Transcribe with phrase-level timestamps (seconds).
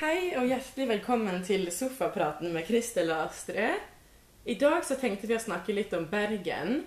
[0.00, 3.76] Hei og hjertelig velkommen til Sofapraten med Kristel og Astrid.
[4.50, 6.80] I dag så tenkte vi å snakke litt om Bergen.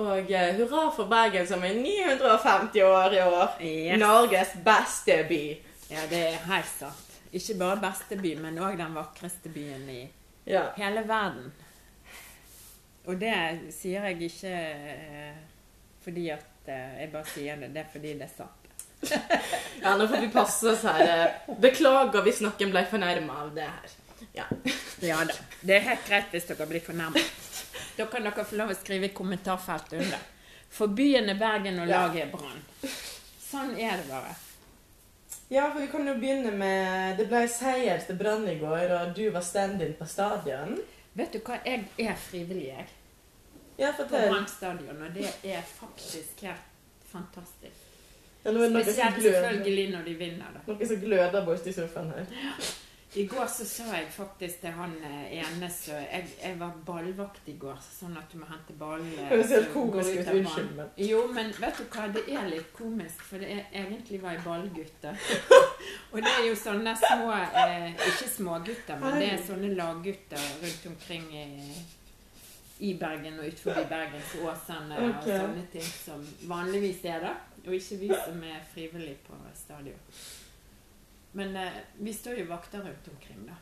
[0.00, 3.56] Og eh, hurra for Bergen som er 950 år i år.
[3.64, 3.96] Yes.
[4.02, 5.40] Norges beste by.
[5.90, 7.16] Ja, det er helt sant.
[7.34, 10.00] Ikke bare beste by, men òg den vakreste byen i
[10.50, 10.68] Ja.
[10.76, 11.50] hele verden.
[13.08, 13.34] Og det
[13.74, 15.36] sier jeg ikke eh,
[16.04, 17.72] fordi at eh, jeg bare sier det.
[17.74, 18.59] Det er fordi det er sant.
[19.82, 21.32] ja, nå får vi passe oss her.
[21.60, 23.94] Beklager hvis noen ble fornærma av det her.
[24.36, 24.44] Ja.
[25.00, 25.34] Ja da.
[25.60, 27.32] Det er helt greit hvis dere blir fornærmet.
[27.96, 30.20] Da kan dere få lov å skrive i kommentarfeltet under.
[30.70, 32.60] For byen er Bergen, og laget er Brann.
[33.50, 34.36] Sånn er det bare.
[35.50, 39.14] ja, for vi kan jo begynne med Det ble seier til Brann i går, og
[39.16, 40.76] du var stand-in på stadion.
[41.18, 42.86] Vet du hva, jeg er frivillig, jeg.
[43.80, 44.28] Ja, På fortell.
[44.30, 46.68] Brann stadion, og det er faktisk helt
[47.10, 47.79] fantastisk.
[48.44, 50.60] Ja, Spesielt selvfølgelig når de vinner, da.
[50.72, 52.38] noe som gløder borti sofaen her.
[53.18, 57.48] I går så sa jeg faktisk til han eh, ene så jeg, jeg var ballvakt
[57.50, 61.24] i går, sånn at du må hente ballen Det helt komisk ut, unnskyld, men- Jo,
[61.34, 65.18] men vet du hva, det er litt komisk, for det er, egentlig var jeg ballgutter.
[66.12, 70.86] Og det er jo sånne små eh, Ikke smågutter, men det er sånne laggutter rundt
[70.94, 71.46] omkring i,
[72.86, 77.34] i Bergen og utenfor Bergens Åsane og sånne ting som vanligvis er det.
[77.66, 79.98] Og ikke vi som er frivillige på stadion.
[81.32, 83.58] Men eh, vi står jo vakter rundt omkring, da.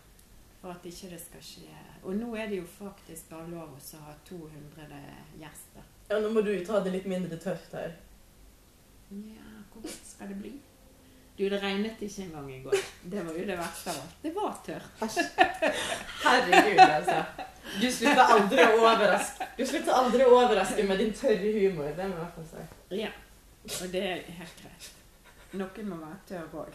[0.60, 1.82] For at ikke det skal skje.
[2.02, 5.02] Og nå er det jo faktisk bare lov å ha 200
[5.38, 5.84] gjester.
[6.08, 7.94] Ja, nå må du ta det litt mindre tøft her.
[9.10, 10.54] Ja, hvor godt skal det bli?
[11.38, 12.80] Du, det regnet ikke engang i går.
[13.12, 14.16] Det var jo det verste av alt.
[14.22, 14.88] Det var tørt.
[16.24, 17.20] Herregud, altså.
[17.78, 21.92] Du slutter aldri å overraske Du slutter aldri å overraske med din tørre humor.
[21.94, 22.64] Det må jeg i hvert fall si.
[23.04, 23.12] Ja.
[23.68, 24.90] Og det er helt greit.
[25.58, 26.74] Noen må være tørr òg.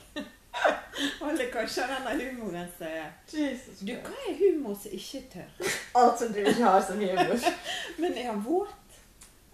[1.26, 5.28] Alle kanskje har denne humoren som er Jesus Du, hva er humor som ikke er
[5.34, 5.72] tørr?
[5.98, 7.48] Alt som du ikke har som humor.
[8.02, 9.00] Men er han våt?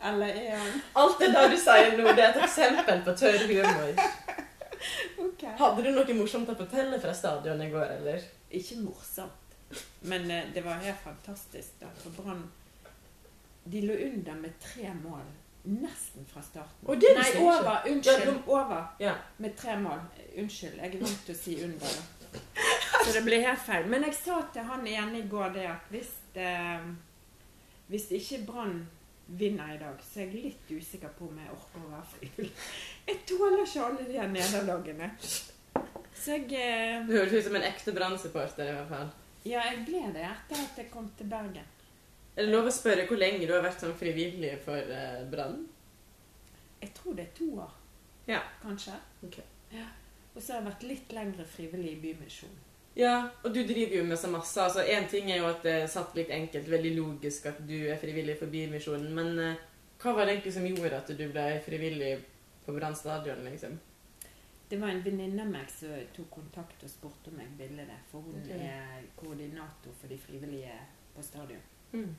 [0.03, 3.47] Eller er han Alt det der du sier nå, det er et eksempel på tørr
[3.47, 3.93] humor.
[5.19, 5.51] Okay.
[5.59, 8.23] Hadde du noe morsomt å fortelle fra stadion i går, eller?
[8.55, 9.55] Ikke morsomt.
[10.07, 11.75] Men eh, det var helt fantastisk.
[11.81, 12.45] da, For Brann
[13.63, 15.27] De lå under med tre mål
[15.63, 16.87] nesten fra starten.
[16.87, 17.81] Nei, over.
[17.91, 18.43] Unnskyld.
[18.47, 19.15] Over Ja.
[19.37, 19.99] med tre mål.
[20.37, 20.77] Unnskyld.
[20.77, 22.39] Jeg er vant til å si under, da.
[23.05, 23.87] Så det blir helt feil.
[23.89, 26.89] Men jeg sa til han ene i går det at hvis eh,
[27.89, 28.87] Hvis ikke Brann
[29.27, 32.51] vinner i dag, så er jeg litt usikker på om jeg orker å være frivillig.
[33.07, 35.09] Jeg tåler ikke alle de her nederlagene.
[36.19, 39.09] Så jeg eh, Du høres ut som en ekte Brann-supporter i hvert fall.
[39.45, 41.65] Ja, jeg ble det etter at jeg kom til Bergen.
[42.39, 45.57] Er det lov å spørre hvor lenge du har vært sånn frivillig for uh, Brann?
[46.79, 47.73] Jeg tror det er to år,
[48.29, 48.39] Ja.
[48.61, 48.93] kanskje.
[49.27, 49.41] Ok.
[49.73, 49.89] Ja.
[50.31, 52.61] Og så har jeg vært litt lengre frivillig i Bymisjonen.
[52.95, 54.61] Ja, og du driver jo med så masse.
[54.61, 57.75] altså Én ting er jo at det er satt litt enkelt, veldig logisk at du
[57.91, 59.67] er frivillig for Bymisjonen, men uh,
[59.99, 62.13] hva var det egentlig som gjorde at du ble frivillig
[62.65, 63.75] på Brann stadion, liksom?
[64.69, 67.99] Det var en venninne av meg som tok kontakt og spurte om jeg ville det.
[68.11, 70.79] For hun er koordinator for de frivillige
[71.15, 71.67] på stadion.
[71.91, 72.15] Mm.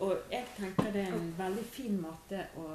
[0.00, 2.66] Og jeg tenker det er en veldig fin måte å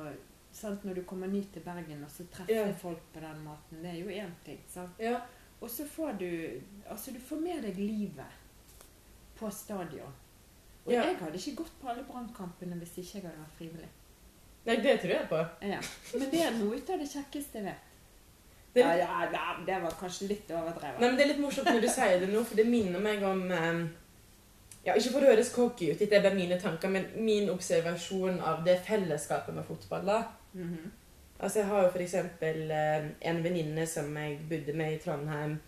[0.51, 2.73] sant, Når du kommer ny til Bergen og så treffer Ja.
[2.73, 4.59] folk på den måten, det er jo én ting.
[4.67, 4.89] sant?
[4.99, 5.19] Ja.
[5.61, 8.25] Og så får du Altså, du får med deg livet
[9.39, 10.13] på stadion.
[10.85, 11.03] Og Ja.
[11.03, 13.89] jeg hadde ikke gått på alle brannkampene hvis ikke jeg hadde vært frivillig.
[14.65, 15.37] Nei, det tror jeg på.
[15.61, 15.79] Ja.
[16.19, 17.87] Men det er noe av det kjekkeste jeg vet.
[18.73, 18.93] Det ja,
[19.31, 20.99] ja, det var kanskje litt overdrevet.
[20.99, 23.21] nei, men det er litt morsomt når du sier det nå, for det minner meg
[23.23, 23.87] om eh,
[24.85, 28.39] ja, Ikke for å høres cocky ut, det er bare mine tanker, men min observasjon
[28.39, 30.05] av det fellesskapet med fotball.
[30.05, 30.23] da.
[30.53, 30.91] Mhm.
[31.39, 32.13] Altså, Jeg har jo f.eks.
[32.41, 35.59] Eh, en venninne som jeg bodde med i Trondheim,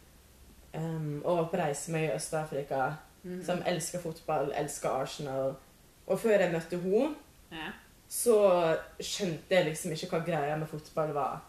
[0.75, 2.91] um, og var på reise med i Øst-Afrika,
[3.23, 3.43] Mhm.
[3.45, 5.55] som elsker fotball, elsker Arsenal.
[6.07, 7.15] Og før jeg møtte henne,
[7.51, 7.71] ja.
[8.09, 11.41] så skjønte jeg liksom ikke hva greia med fotball var.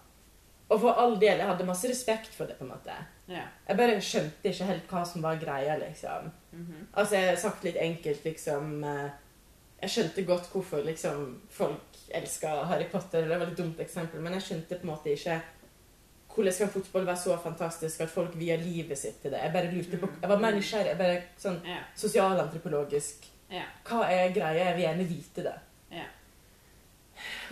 [0.71, 2.93] Og for all del, jeg hadde masse respekt for det, på en måte.
[3.29, 3.43] ja.
[3.69, 6.31] Jeg bare skjønte ikke helt hva som var greia, liksom.
[6.53, 6.87] Mhm.
[6.97, 9.11] Altså, jeg har sagt litt enkelt, liksom eh,
[9.83, 13.27] Jeg skjønte godt hvorfor liksom folk elska Harry Potter.
[13.29, 15.41] Det var et dumt eksempel, men jeg skjønte på en måte ikke
[16.35, 19.38] hvordan skal fotball være så fantastisk at folk vier livet sitt til det.
[19.43, 20.87] Jeg bare lurte på, jeg var mer nysgjerrig.
[20.88, 21.79] jeg bare sånn Ja.
[21.94, 23.29] Sosialantropologisk.
[23.50, 23.62] Ja.
[23.85, 24.65] Hva er greia?
[24.65, 25.55] Jeg vil gjerne vite det.
[25.93, 26.05] Ja.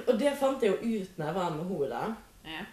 [0.08, 2.16] Og det fant jeg jo ut når jeg var med henne.
[2.44, 2.64] Ja.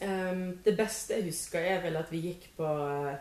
[0.00, 3.14] Ehm, det beste jeg husker, er vel at vi gikk på uh,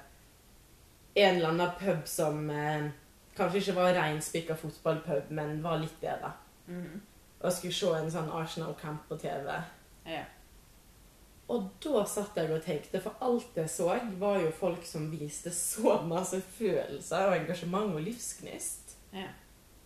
[1.16, 2.90] en eller annen pub som uh,
[3.38, 6.34] kanskje ikke var reinspikka fotballpub, men var litt da.
[6.68, 7.02] Mhm.
[7.40, 9.52] Og skulle se en sånn Arsenal-kamp på TV.
[10.08, 10.24] Ja.
[11.52, 15.52] Og da satt jeg og tenkte, for alt jeg så, var jo folk som viste
[15.54, 18.96] så masse følelser og engasjement og livsgnist.
[19.14, 19.28] Ja.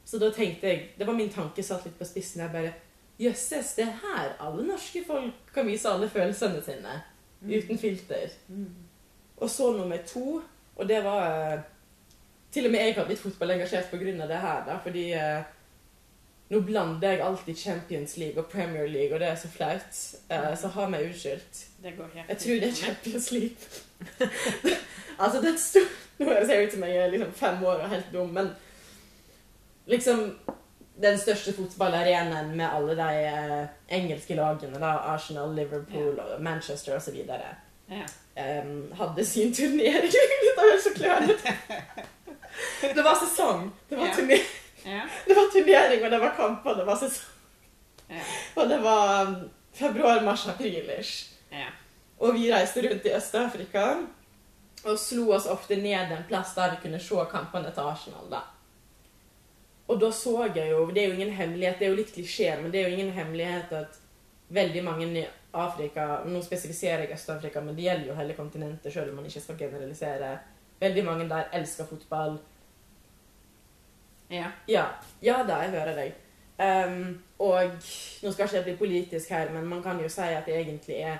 [0.06, 2.42] Så da tenkte jeg Det var min tanke satt litt på spissen.
[2.42, 2.72] Jeg bare
[3.20, 7.02] Jøsses, det er her alle norske folk kan vise alle følelsene sine.
[7.42, 8.30] Uten filter.
[8.48, 8.70] Mm.
[9.38, 10.42] Og så nummer to,
[10.76, 11.60] og det var eh,
[12.52, 14.28] Til og med jeg har blitt fotballengasjert pga.
[14.28, 15.44] det her, da, fordi eh,
[16.50, 20.16] nå blander jeg alltid Champions League og Premier League, og det er så flaut.
[20.32, 21.66] Eh, så ha meg unnskyldt.
[21.84, 22.76] Det går helt Jeg tror det er.
[22.76, 23.58] Champions League.
[25.24, 27.84] altså, det er et stort Nå ser jeg ut som jeg er liksom fem år
[27.84, 28.50] og helt dum, men
[29.88, 30.34] liksom
[31.02, 33.68] Den største fotballarenaen med alle de eh,
[34.00, 37.16] engelske lagene, da, Arsenal, Liverpool og Manchester osv.,
[37.90, 38.04] Ja.
[38.62, 40.12] um, hadde sin turnering.
[40.44, 41.54] Dette var så klønete.
[42.96, 43.72] Det var sesong.
[43.90, 44.38] Det var, Ja.
[44.86, 45.02] Ja.
[45.28, 46.74] det var turnering, og det var kamper.
[46.78, 47.32] Det var sesong.
[48.10, 48.22] Ja.
[48.56, 49.36] Og det var um,
[49.74, 51.32] februar, mars, april-ish.
[51.52, 51.72] Ja.
[52.20, 53.86] Og vi reiste rundt i Øst-Afrika
[54.86, 58.30] og slo oss ofte ned en plass der vi kunne se kampene til Arsenal.
[58.32, 58.40] da.
[59.90, 62.54] Og da så jeg jo Det er jo ingen hemmelighet, det er jo litt klisjé,
[62.62, 64.00] men det er jo ingen hemmelighet at
[64.50, 69.10] veldig mange i Afrika Nå spesifiserer jeg Øst-Afrika, men det gjelder jo hele kontinentet, selv
[69.10, 70.38] om man ikke skal generalisere.
[70.80, 72.38] Veldig mange der elsker fotball.
[74.30, 74.52] Ja.
[74.68, 74.86] Ja,
[75.22, 76.14] ja da, jeg hører deg.
[76.60, 77.72] Um, og
[78.24, 81.02] nå skal ikke jeg bli politisk her, men man kan jo si at det egentlig
[81.02, 81.18] er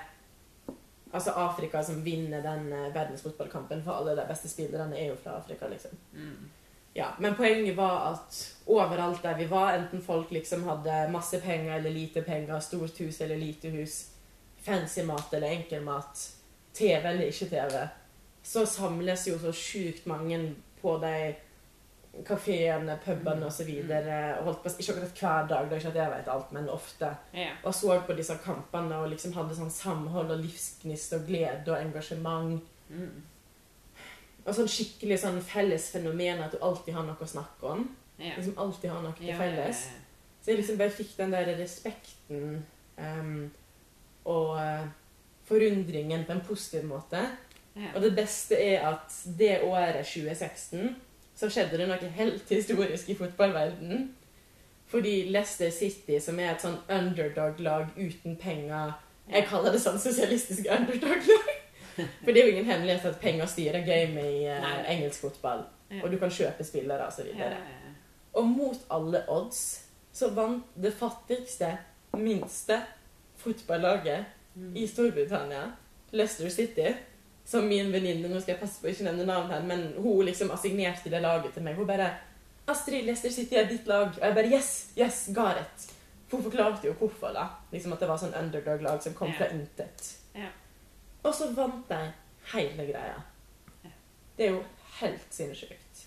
[1.12, 5.30] altså Afrika som vinner den eh, verdensfotballkampen, for alle de beste spillerne er jo fra
[5.38, 5.90] Afrika, liksom.
[6.12, 6.50] Mm.
[6.92, 11.76] Ja, Men poenget var at overalt der vi var, enten folk liksom hadde masse penger
[11.76, 14.08] eller lite penger, stort hus eller lite hus,
[14.62, 16.24] fancy mat eller enkel mat,
[16.74, 17.86] TV eller ikke TV,
[18.42, 20.40] så samles jo så sjukt mange
[20.82, 21.14] på de
[22.26, 23.70] kafeene, pubene osv.
[24.44, 27.10] På, ikke akkurat hver dag, det er ikke at jeg vet alt, men ofte.
[27.32, 27.52] Ja.
[27.64, 31.78] Og så på disse kampene og liksom hadde sånn samhold og livsgnist og glede og
[31.78, 32.64] engasjement.
[32.88, 33.20] Mm.
[34.44, 37.84] Og sånn skikkelig sånn felles fenomen at du alltid har noe å snakke om.
[38.20, 38.36] Ja.
[38.36, 39.84] Liksom alltid har noe til felles.
[40.40, 42.62] Så jeg liksom bare fikk den der respekten
[42.96, 43.50] um,
[44.24, 44.86] og eh,
[45.48, 47.20] forundringen på en positiv måte.
[47.76, 47.92] ja.
[47.94, 50.96] Og det beste er at det året 2016
[51.36, 54.10] så skjedde det noe helt historisk i fotballverdenen.
[54.90, 58.96] Fordi Leicester City, som er et sånn underdog-lag uten penger
[59.30, 61.49] Jeg kaller det sånn sosialistisk underdog-lag.
[62.24, 65.64] For det er jo ingen hemmelighet at penger styrer gamet i eh, engelsk fotball.
[65.90, 66.02] Ja.
[66.04, 67.26] Og du kan kjøpe spillere osv.
[67.38, 67.94] Ja, ja, ja.
[68.34, 71.78] Og mot alle odds så vant det fattigste,
[72.12, 72.80] minste
[73.36, 74.24] fotballaget
[74.54, 74.76] Mm.
[74.76, 75.72] i Storbritannia,
[76.10, 76.94] Leicester City,
[77.44, 80.24] som min venninne Nå skal jeg passe på å ikke nevne navn her, men hun
[80.26, 81.76] liksom assignerte det laget til meg.
[81.76, 82.10] Hun bare
[82.66, 85.92] 'Astrid, Leicester City er ditt lag.' Og jeg bare 'Yes, yes, Gareth'.
[86.28, 87.46] For Hun forklarte jo hvorfor, da.
[87.72, 90.16] Liksom At det var sånn underdog-lag som kom fra intet.
[90.34, 90.50] Ja.
[91.22, 92.00] Og så vant de
[92.54, 93.18] hele greia.
[94.36, 94.62] Det er jo
[95.00, 96.06] helt sinnssykt.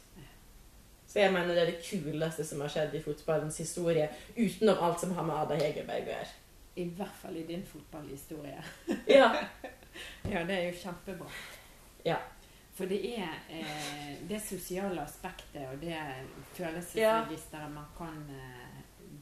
[1.08, 5.04] Så jeg mener det er det kuleste som har skjedd i fotballens historie, utenom alt
[5.04, 6.32] som har med Ada Hegerberg å gjøre.
[6.82, 8.64] I hvert fall i din fotballhistorie.
[9.08, 9.30] Ja.
[10.26, 11.28] Ja, det er jo kjempebra.
[12.02, 12.16] Ja.
[12.74, 16.00] For det er eh, det sosiale aspektet og det
[16.58, 18.73] følelsesregisteret man kan eh,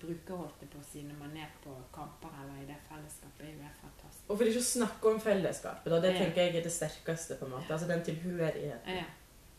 [0.02, 3.46] bruke holdt det på å si, når man er på kamper eller i det fellesskapet,
[3.48, 4.30] er jo helt fantastisk.
[4.30, 6.20] Og for ikke å snakke om fellesskapet, da, det Ja.
[6.26, 7.38] tenker jeg er det sterkeste.
[7.40, 8.96] på en måte, altså Den tilhørigheten.
[8.98, 9.06] Ja,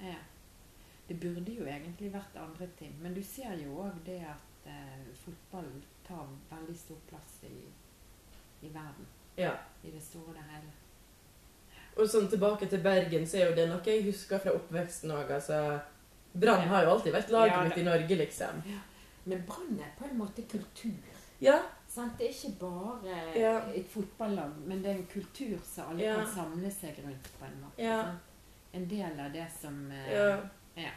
[0.01, 0.15] ja.
[1.09, 5.03] Det burde jo egentlig vært andre ting, men du ser jo òg det at eh,
[5.25, 5.71] fotball
[6.09, 7.57] tar veldig stor plass i,
[8.67, 9.07] i verden.
[9.37, 9.53] Ja.
[9.85, 10.73] I det store og det hele.
[11.97, 15.31] Og sånn tilbake til Bergen, så er jo det noe jeg husker fra oppveksten òg.
[15.31, 15.81] Altså,
[16.33, 18.63] Brann har jo alltid vært laget Ja, mitt i Norge, liksom.
[19.27, 20.99] Men Brann er på en måte kultur.
[21.41, 21.61] Ja,
[21.93, 22.17] Sant?
[22.19, 23.59] Det er ikke bare Ja.
[23.75, 26.15] et fotballag, men det er en kultur som alle Ja.
[26.17, 27.29] kan samle seg rundt.
[27.39, 27.79] på En måte.
[27.83, 28.15] Ja.
[28.73, 30.39] En del av det som eh, ja.
[30.77, 30.91] ja.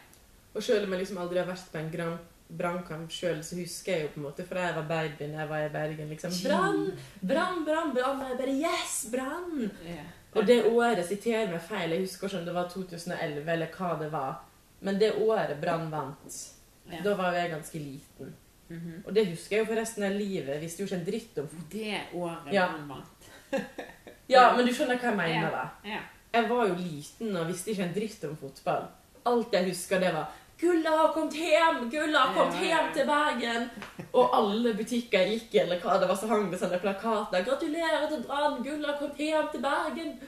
[0.54, 2.18] Og selv om jeg liksom aldri har vært på en gran-
[2.48, 5.48] brannkamp sjøl, så husker jeg jo på en måte fra jeg var baby da jeg
[5.48, 6.08] var i Bergen.
[6.08, 6.98] liksom, Brann!
[7.22, 8.20] Brann, brann, brann!
[8.22, 9.08] Og jeg bare Yes!
[9.12, 9.70] Brann!
[9.84, 10.02] Ja.
[10.34, 13.98] Og det året, siterer meg feil, jeg husker ikke om det var 2011 eller hva
[13.98, 14.40] det var,
[14.80, 16.52] men det året Brann vant,
[16.92, 17.00] Ja.
[17.04, 18.34] da var jeg ganske liten.
[18.68, 19.02] Mhm.
[19.06, 20.60] Og det husker jeg jo for resten av livet.
[20.60, 22.66] Visste jo ikke en dritt om Det året Ja.
[22.66, 23.30] Brann vant.
[24.28, 25.68] Ja, men du skjønner hva jeg mener, da.
[25.86, 26.00] Ja.
[26.34, 28.88] Jeg var jo liten og visste ikke en dritt om fotball.
[29.26, 31.90] Alt jeg husker, det var 'Gulla har kommet hjem!
[31.90, 33.70] Gulla har kommet hjem til Bergen!'
[34.12, 37.44] Og alle butikker jeg gikk i, eller hva det var, så hang det sånne plakater.
[37.44, 38.62] 'Gratulerer til Brann!
[38.64, 40.18] Gulla har kommet hjem til Bergen!'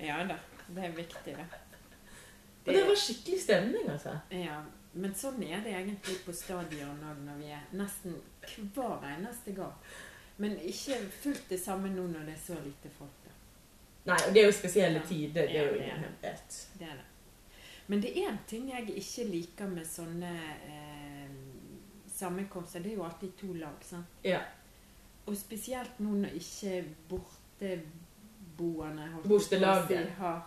[0.00, 0.36] ja da.
[0.74, 1.46] Det er viktig, det.
[2.66, 4.14] Og det var skikkelig stemning, altså.
[4.30, 4.60] Ja,
[4.94, 8.14] men sånn er det egentlig på stadion òg, når vi er nesten
[8.74, 9.72] hver eneste gang.
[10.38, 13.30] Men ikke fullt det samme nå når det er så lite folk Da.
[14.12, 15.06] Nei, og det er jo spesielle Ja.
[15.08, 15.46] tider.
[15.46, 16.04] Det er jo det er ingen det.
[16.04, 16.68] hemmelighet.
[16.78, 17.04] Det er det.
[17.86, 20.32] Men det er en ting jeg ikke liker med sånne
[20.68, 21.28] eh,
[22.14, 22.80] sammenkomster.
[22.80, 23.84] Det er jo alltid to lag.
[23.84, 24.06] sant?
[24.24, 24.40] Ja.
[25.26, 29.08] Og spesielt nå når ikke borteboerne
[29.88, 30.42] si, har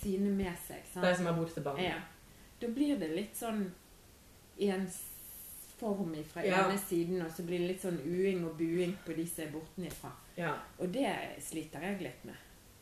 [0.00, 0.82] sine med seg.
[0.92, 1.06] sant?
[1.06, 1.80] De som har bortebarn.
[1.82, 1.94] Ja.
[2.62, 3.64] Da blir det litt sånn
[4.62, 6.64] ensformig fra Ja.
[6.68, 9.50] ene siden, og så blir det litt sånn uing og buing på de som er
[9.52, 10.10] bortenifra.
[10.36, 12.34] Ja, Og det sliter jeg litt med.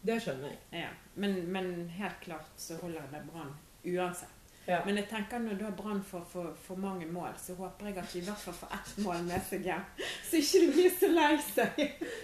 [0.04, 0.58] det skjønner jeg.
[0.82, 0.88] Ja.
[1.14, 4.28] Men, men helt klart så holder jeg med Brann uansett.
[4.66, 4.82] Ja.
[4.84, 8.12] Men jeg tenker når da Brann får for, for mange mål, så håper jeg at
[8.12, 9.84] de i hvert fall får ett mål med seg hjem.
[10.30, 11.80] Så ikke de blir så lei seg.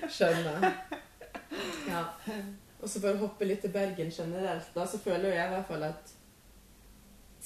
[0.08, 0.68] Skjønner.
[1.88, 2.04] Ja.
[2.80, 5.66] Og så for å hoppe litt til Bergen generelt, da, så føler jeg i hvert
[5.68, 6.12] fall at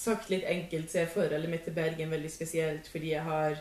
[0.01, 3.59] Sagt litt enkelt så er forholdet mitt til Bergen veldig spesielt fordi jeg har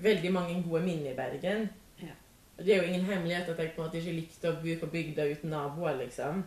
[0.00, 1.64] veldig mange gode minner i Bergen.
[1.98, 2.14] Ja.
[2.60, 4.90] Det er jo ingen hemmelighet at jeg på en måte ikke likte å bo på
[4.92, 6.44] bygda uten naboer, liksom.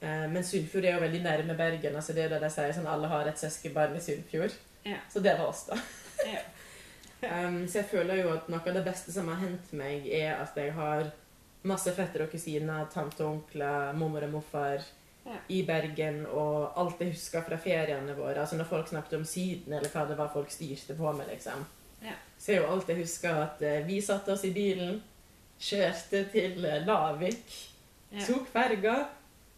[0.00, 1.96] Eh, Men Sunnfjord er jo veldig nærme Bergen.
[1.96, 4.52] altså Det er da de sier sånn alle har et søskenbarn i Sunnfjord.
[4.84, 5.00] Ja.
[5.12, 5.80] Så det var oss, da.
[6.26, 6.40] Ja.
[7.20, 10.38] Um, så jeg føler jo at noe av det beste som har hendt meg, er
[10.40, 11.10] at jeg har
[11.68, 14.86] masse fetter og kusiner, tante og onkler, mormor og morfar
[15.30, 15.36] Ja.
[15.48, 18.40] i Bergen, og alt jeg husker fra feriene våre.
[18.42, 21.62] Altså når folk snakket om Syden, eller hva det var folk styrte på med, liksom.
[22.02, 22.16] Ja.
[22.38, 24.96] Så er jo alt jeg husker at eh, vi satte oss i bilen,
[25.60, 27.58] kjørte til eh, Lavik,
[28.10, 28.24] Ja.
[28.26, 28.94] tok ferga,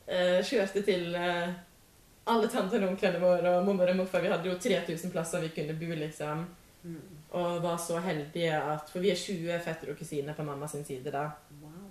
[0.07, 4.21] eh, kjørte til alle tantene og onklene våre og mormor og morfar.
[4.21, 6.45] Vi hadde jo 3000 plasser vi kunne bo, liksom.
[6.83, 7.00] Mm.
[7.38, 10.85] Og var så heldige at For vi er 20 fettere og kusiner på mamma sin
[10.85, 11.31] side, da.
[11.62, 11.88] Wow.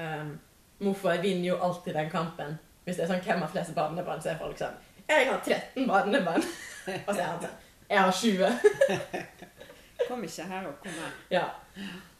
[0.00, 0.32] Um,
[0.80, 2.58] morfar vinner jo alltid den kampen.
[2.90, 5.84] Hvis det er sånn hvem har flest barnebarn, så er folk sånn Jeg har 13
[5.86, 6.42] barnebarn.
[7.06, 9.36] Og så er han sånn Jeg har 20.
[10.08, 11.10] Kom ikke her og kom her.
[11.30, 11.42] Ja.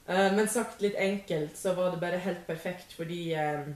[0.06, 3.70] Eh, men sagt litt enkelt, så var det bare helt perfekt fordi eh,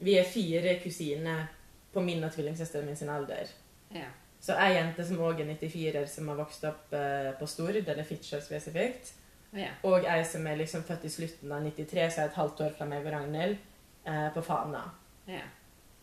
[0.00, 1.44] vi er fire kusiner
[1.92, 3.52] på min og tvillingsøsteren min sin alder.
[3.94, 4.08] Ja.
[4.40, 8.08] Så ei jente som òg er 94-er, som har vokst opp eh, på Stord, eller
[8.08, 9.12] Fitjar spesifikt.
[9.54, 9.70] Ja.
[9.86, 12.74] Og ei som er liksom født i slutten av 93, så er et halvt år
[12.80, 13.62] fra meg og Ragnhild,
[14.08, 14.82] eh, på Fana.
[15.28, 15.44] Ja.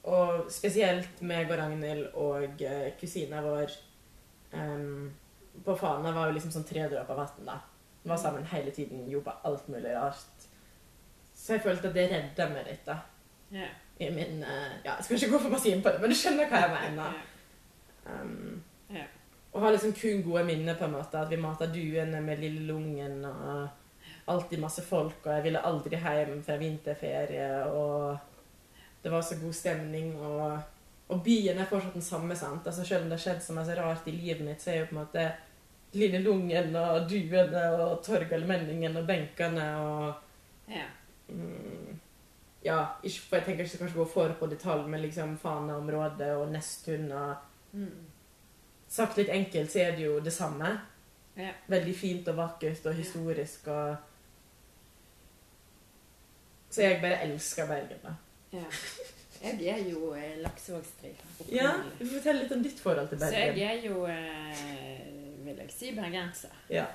[0.03, 3.72] Og spesielt meg og Ragnhild og eh, kusina vår
[4.51, 5.12] um,
[5.63, 7.60] på Fana var jo liksom sånn tre dråper vann, da.
[8.03, 10.48] Var sammen hele tiden, jobba alt mulig rart.
[11.33, 12.98] Så jeg følte at det redda meg litt, da.
[13.53, 13.72] Yeah.
[14.01, 16.17] I min uh, Ja, jeg skal ikke gå for masse inn på det, men du
[16.17, 17.22] skjønner hva jeg mener.
[18.03, 19.07] Um, yeah.
[19.53, 21.22] og har liksom kun gode minner, på en måte.
[21.22, 26.00] At vi mata duene med lille lungen, og alltid masse folk, og jeg ville aldri
[26.00, 28.33] hjem fra vinterferie, og
[29.03, 30.60] det var så god stemning, og,
[31.12, 32.67] og byen er fortsatt den samme, sant.
[32.67, 34.86] Altså Selv om det har skjedd så mye rart i livet mitt, så er jo
[34.91, 35.25] på en måte
[35.93, 40.13] lille lungen og duene og Torgallmenningen og benkene og
[40.72, 40.86] Ja.
[41.29, 42.00] mm,
[42.63, 46.51] Ja, ikke, for jeg tenker ikke kanskje gå for på detalj, men liksom Fana-området og
[46.51, 47.36] Nesttun og
[47.74, 48.05] Mm.
[48.88, 50.67] Sagt litt enkelt så er det jo det samme.
[51.38, 51.50] Ja.
[51.67, 53.95] Veldig fint og vakkert og historisk og
[56.69, 58.13] Så jeg bare elsker Bergen, da.
[58.53, 58.65] Ja.
[59.43, 61.15] Jeg er jo eh, laksevågstril.
[61.51, 65.01] Ja, Fortell litt om ditt forhold til Så jeg er jo, eh,
[65.43, 66.53] vil jeg si, bergenser.
[66.72, 66.86] Ja.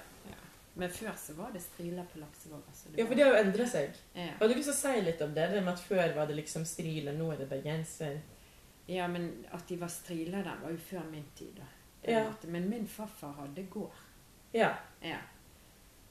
[0.78, 2.62] Men før så var det striler på Laksevåg.
[2.70, 2.88] Altså.
[2.96, 3.96] ja, for det har jo endra seg.
[4.14, 4.28] ja.
[4.38, 5.48] Har du lyst til å si litt om det?
[5.52, 8.20] Det med at Før var det liksom striler, nå er det bergenser.
[8.88, 11.52] ja, men at de var striler der, var jo før min tid.
[11.58, 11.66] da.
[12.02, 12.24] på en Ja.
[12.30, 12.46] måte.
[12.46, 13.92] Men min farfar hadde gård.
[14.54, 14.70] Ja.
[15.02, 15.18] Ja.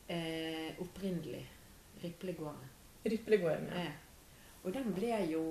[0.08, 1.46] Eh, opprinnelig.
[2.04, 2.70] Riplegården.
[3.06, 3.72] Riplegården.
[3.74, 3.84] Ja.
[3.84, 3.92] Ja.
[4.68, 5.44] Og den ble jo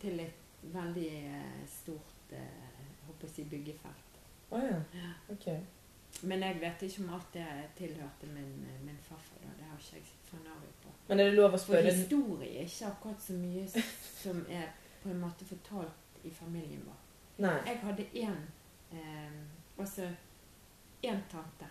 [0.00, 4.18] til et veldig eh, stort eh, jeg håper å si byggefelt.
[4.48, 5.10] Å oh, Ja.
[5.34, 5.48] Ok.
[6.28, 8.50] Men jeg vet ikke om alt det tilhørte min,
[8.84, 9.40] min farfar.
[9.42, 9.52] da.
[9.58, 10.92] Det har ikke jeg fornøyd på.
[11.08, 13.84] Men er det lov å spørre For historie er ikke akkurat så mye
[14.22, 14.68] som er
[15.02, 17.00] på en måte fortalt i familien vår.
[17.42, 17.54] Nei.
[17.66, 18.40] Jeg hadde én
[18.92, 19.38] eh,
[19.80, 20.08] altså
[21.02, 21.68] én tante,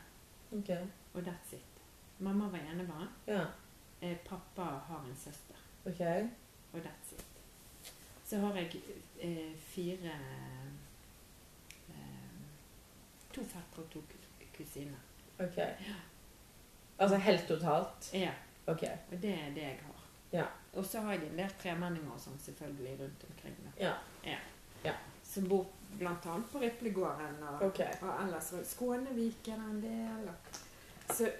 [0.51, 0.69] Ok.
[1.13, 1.81] og that's it.
[2.19, 3.09] Mamma var enebarn.
[3.27, 3.45] Ja.
[4.01, 6.01] Eh, pappa har en søster, Ok.
[6.73, 7.25] Og that's it.
[8.25, 8.81] Så har jeg
[9.19, 10.13] eh, fire
[11.89, 11.97] eh,
[13.33, 14.01] To fettere og to
[14.57, 14.97] kusiner.
[15.39, 15.57] Ok.
[16.99, 18.13] Altså helt totalt?
[18.13, 18.31] Ja,
[18.67, 18.83] Ok.
[19.11, 20.01] og det er det jeg har.
[20.33, 20.45] Ja.
[20.73, 23.55] Og så har jeg en del tremenninger og sånn selvfølgelig rundt omkring.
[23.79, 23.93] Ja.
[24.83, 24.93] Ja.
[25.23, 25.65] Som bor
[25.99, 27.91] annet på Riplegården og, okay.
[28.01, 30.29] og ellers Skåneviken en del.
[30.29, 30.59] Og.
[31.15, 31.31] Så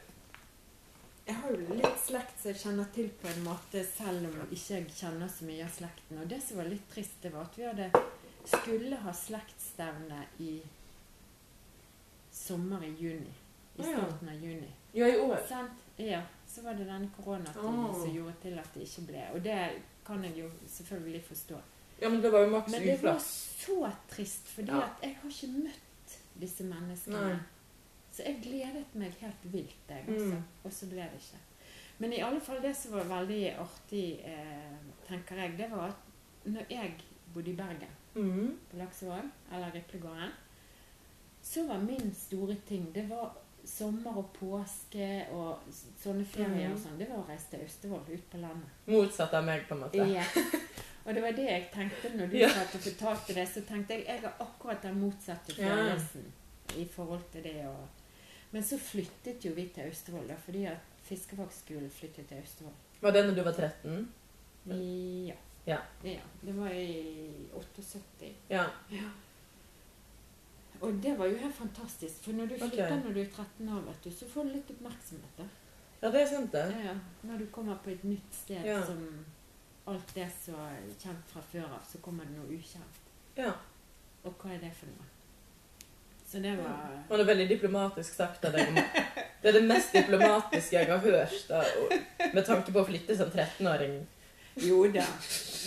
[1.51, 5.29] jo litt slekt som jeg kjenner til på en måte, selv om ikke jeg kjenner
[5.31, 6.19] så mye av slekten.
[6.23, 7.91] Og det som var litt trist, det var at vi hadde
[8.47, 10.61] skulle ha slektsstevne i
[12.31, 13.33] sommer i juni.
[13.75, 14.71] I starten av juni.
[14.91, 15.37] Ja, i år.
[15.49, 15.71] Sant?
[15.95, 16.21] Ja.
[16.47, 17.93] så var det denne koronatiden oh.
[17.95, 19.21] som gjorde til at det ikke ble.
[19.35, 19.59] Og det
[20.05, 21.59] kan jeg jo selvfølgelig forstå.
[22.01, 24.81] Ja, men det var jo maks Men det var så trist, fordi Ja.
[24.81, 27.21] at jeg har ikke møtt disse menneskene.
[27.21, 27.39] Nei.
[28.11, 30.35] Så jeg gledet meg helt vilt, jeg, altså.
[30.35, 30.43] Mm.
[30.67, 31.39] Og så ble det ikke.
[32.01, 34.77] Men i alle fall det som var veldig artig, eh,
[35.07, 36.93] tenker jeg, det var at når jeg
[37.33, 38.57] bodde i Bergen, Mm.
[38.69, 40.31] på Laksevåg, eller Riplegården,
[41.41, 43.31] så var min store ting Det var
[43.65, 45.59] sommer og påske og
[46.03, 46.73] sånne ferier mm.
[46.73, 46.97] og sånn.
[46.99, 48.69] Det var å reise til Austevoll, ut på landet.
[48.87, 50.05] Motsatt av meg, på en måte.
[50.11, 50.25] Ja.
[51.05, 52.49] Og det var det jeg tenkte når du Ja.
[52.49, 53.47] satt og fortalte det.
[53.49, 55.95] Så tenkte jeg jeg har akkurat den motsatte Ja.
[56.77, 57.55] i forhold til det.
[57.65, 57.87] Og...
[58.51, 62.75] Men så flyttet jo vi til Austevoll, da, fordi at fiskefagskolen flyttet til Austevoll.
[63.01, 64.13] Var det når du var 13?
[64.65, 65.35] I, ja.
[65.65, 65.77] Ja.
[66.03, 66.19] ja.
[66.41, 68.33] Det var i 78.
[68.49, 68.65] Ja.
[70.81, 73.03] Og det var jo helt fantastisk, for når du flytter okay.
[73.03, 75.37] når du er 13 år, vet du, så får du litt oppmerksomhet.
[75.37, 75.45] da.
[76.01, 76.63] ja, det er sant, det.
[76.73, 76.95] Ja, ja.
[77.29, 78.79] Når du kommer på et nytt sted Ja.
[78.85, 79.25] som
[79.87, 83.11] alt det som er kjent fra før av, så kommer det noe ukjent.
[83.37, 83.53] Ja.
[84.23, 85.07] Og hva er det for noe?
[86.31, 86.75] Så det var
[87.09, 88.77] Og det er veldig diplomatisk sagt av deg.
[89.41, 91.59] Det er det mest diplomatiske jeg har hørt da,
[92.31, 93.97] med tanke på å flytte som 13-åring.
[94.63, 95.03] Jo da.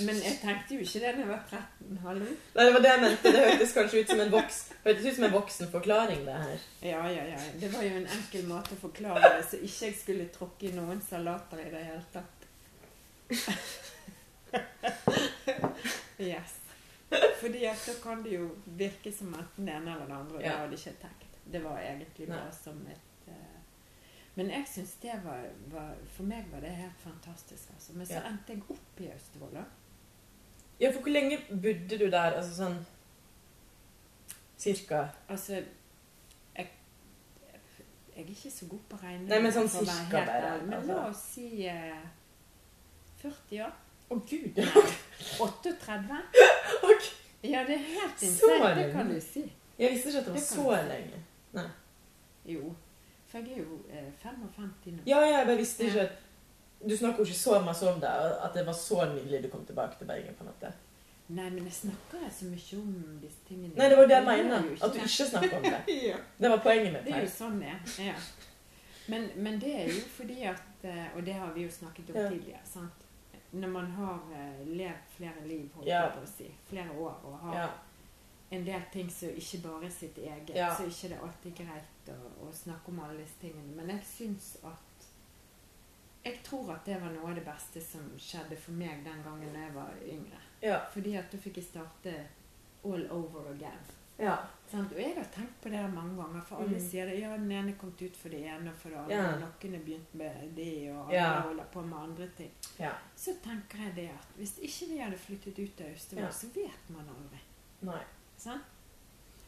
[0.06, 1.98] Men jeg tenkte jo ikke det da jeg var 13.
[2.06, 2.30] Hallo?
[2.54, 3.32] Nei, det var det jeg mente.
[3.34, 6.66] Det hørtes kanskje ut som en, voks, ut som en voksen forklaring, det her.
[6.86, 7.44] Ja, ja, ja.
[7.60, 10.74] Det var jo en enkel måte å forklare det, så ikke jeg skulle tråkke i
[10.76, 12.38] noen salater i det hele tatt.
[16.14, 16.63] Yes.
[17.42, 20.36] Fordi at da kan det jo virke som enten det ene eller det andre.
[20.36, 20.56] og Det Ja.
[20.56, 21.38] hadde ikke tenkt.
[21.52, 22.36] Det var egentlig Nei.
[22.38, 23.34] bare som et uh...
[24.34, 27.92] Men jeg syns det var, var For meg var det helt fantastisk, altså.
[27.92, 28.28] Men så Ja.
[28.30, 29.64] endte jeg opp i Austevoll, da.
[30.80, 32.34] Ja, for hvor lenge bodde du der?
[32.34, 32.80] Altså sånn
[34.58, 35.04] Cirka?
[35.28, 35.64] Altså jeg,
[38.16, 39.28] jeg er ikke så god på å regne.
[39.28, 40.52] Nei, men sånn cirka bare.
[40.64, 40.92] Men altså.
[40.94, 42.04] la oss si uh,
[43.22, 43.72] 40 år.
[44.10, 44.60] Å, gud!
[45.24, 46.22] Nei, 38?
[46.82, 47.02] Ok.
[47.44, 49.42] Ja, det er helt insane, det kan du si.
[49.78, 51.70] Jeg visste ikke at det var Det så lenge.
[52.44, 52.74] Jo.
[53.28, 55.02] For jeg er jo eh, 55 nå.
[55.06, 56.20] Ja, ja, jeg bare visste ikke at
[56.88, 58.08] Du snakker jo ikke så masse om det,
[58.44, 60.34] at det var så nydelig du kom tilbake til Bergen.
[60.38, 60.72] på en måte.
[61.28, 63.72] Nei, men jeg snakker så mye om disse tingene.
[63.78, 64.66] Nei, det var det jeg mener.
[64.84, 65.94] At du ikke snakker om det.
[66.10, 66.16] ja.
[66.40, 67.80] Det var poenget mitt Det er jo sånn det er.
[68.10, 68.14] Ja.
[69.08, 72.16] Men, men det er jo fordi at eh, Og det har vi jo snakket om
[72.20, 72.28] Ja.
[72.28, 72.60] tidligere.
[72.64, 73.03] sant?
[73.54, 77.36] Når man har eh, levd flere liv, holdt jeg på å si, flere år, og
[77.46, 77.68] har Ja.
[78.50, 82.10] en del ting som ikke bare er sitt eget, så er ikke det alltid greit
[82.14, 83.76] å, å snakke om alle disse tingene.
[83.76, 85.06] Men jeg syns at
[86.24, 89.54] Jeg tror at det var noe av det beste som skjedde for meg den gangen
[89.54, 90.38] jeg var yngre.
[90.62, 90.78] Ja.
[90.94, 92.14] Fordi at da fikk jeg starte
[92.84, 93.84] all over again.
[94.18, 94.36] Ja.
[94.70, 96.88] Sånn, Og jeg har tenkt på det mange ganger, for alle Mm.
[96.90, 97.18] sier det.
[97.20, 99.14] Ja, den ene kom ut for det ene og for det andre.
[99.14, 99.22] Ja.
[99.36, 99.42] Noen
[99.74, 101.40] har begynt med det, og andre Ja.
[101.42, 102.50] holder på med andre ting.
[102.78, 102.92] ja.
[103.16, 106.88] Så tenker jeg det at hvis ikke vi hadde flyttet ut av Austevoll, så vet
[106.90, 107.40] man aldri.
[107.82, 108.02] Nei.
[108.38, 108.60] Sånn?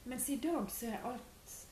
[0.05, 1.67] Mens i dag så er alt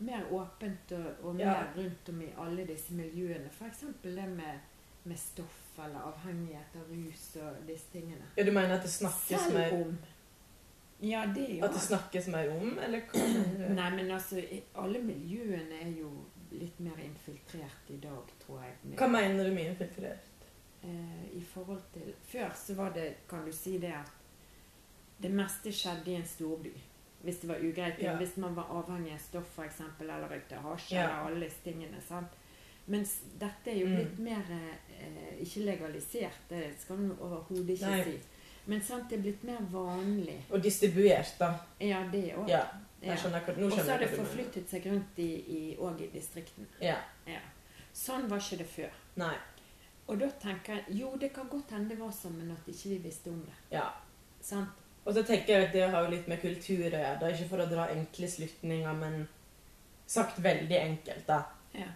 [0.00, 3.50] mer åpent og, og mer rundt om i alle disse miljøene.
[3.52, 3.84] F.eks.
[4.02, 4.58] det med,
[5.04, 8.24] med stoff eller avhengighet av rus og disse tingene.
[8.36, 9.98] Ja, du mener at det snakkes Selv mer om
[11.02, 13.20] Ja, det er jo At det snakkes mer om, eller hva?
[13.78, 14.42] Nei, men altså,
[14.74, 16.10] alle miljøene er jo
[16.52, 18.74] litt mer infiltrert i dag, tror jeg.
[18.98, 20.26] Hva mener du med infiltrert?
[20.82, 24.10] eh, I forhold til Før så var det, kan du si det at
[25.20, 26.72] det meste skjedde i en storby.
[27.22, 27.98] Hvis det var ugreit.
[28.00, 28.14] Ja.
[28.16, 31.02] Hvis man var avhengig av stoff, f.eks., eller røykte hasj, Ja.
[31.02, 32.00] eller alle disse tingene.
[32.08, 32.32] sant?
[32.86, 33.96] Mens dette er jo Mm.
[33.98, 38.04] litt mer eh, ikke legalisert, det skal man overhodet ikke Nei.
[38.04, 38.18] si.
[38.64, 40.36] Men sant, det er blitt mer vanlig.
[40.50, 41.54] Og distribuert, da.
[41.80, 42.50] Ja, det òg.
[42.50, 42.64] Ja.
[43.00, 43.14] Nå
[43.66, 46.66] Og så har det forflyttet seg rundt i, i, i distriktene.
[46.84, 46.98] Ja.
[47.24, 47.40] Ja.
[47.96, 48.98] Sånn var ikke det før.
[49.20, 49.32] Nei.
[50.10, 52.92] Og da tenker jeg jo, det kan godt hende det var sånn, men at ikke
[52.92, 53.56] vi visste om det.
[53.72, 53.86] Ja.
[54.44, 54.84] Sant?
[55.04, 57.32] Og så tenker jeg at det har jo litt med kultur å gjøre.
[57.32, 59.22] Ikke for å dra enkle slutninger, men
[60.10, 61.40] sagt veldig enkelt, da.
[61.72, 61.88] Ja.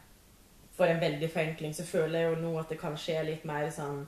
[0.75, 3.69] For en veldig forenkling så føler jeg jo nå at det kan skje litt mer
[3.75, 4.07] sånn